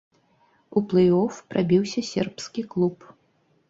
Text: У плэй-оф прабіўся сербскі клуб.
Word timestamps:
У 0.79 0.83
плэй-оф 0.93 1.33
прабіўся 1.53 2.07
сербскі 2.11 2.61
клуб. 2.77 3.11